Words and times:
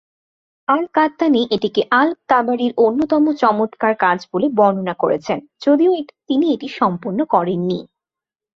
আল-কাত্তানী 0.67 1.41
এটিকে 1.55 1.81
আল-তাবারির 1.91 2.73
অন্যতম 2.77 3.23
চমৎকার 3.41 3.93
কাজ 3.95 4.19
বলে 4.31 4.47
বর্ণনা 4.57 4.93
করেছেন, 4.93 5.37
যদিও 5.65 5.91
তিনি 6.27 6.45
এটি 6.55 6.67
সম্পন্ন 6.79 7.19
করেননি। 7.33 7.79